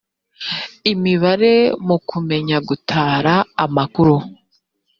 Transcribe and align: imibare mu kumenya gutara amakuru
imibare 0.91 1.53
mu 1.87 1.97
kumenya 2.09 2.57
gutara 2.67 3.35
amakuru 3.65 4.15